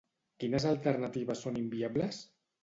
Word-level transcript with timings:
Quines 0.43 0.65
alternatives 0.69 1.45
són 1.47 1.61
inviables? 1.61 2.25